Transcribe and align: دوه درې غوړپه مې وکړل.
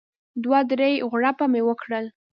دوه 0.43 0.59
درې 0.71 0.89
غوړپه 1.09 1.45
مې 1.51 1.61
وکړل. 1.65 2.05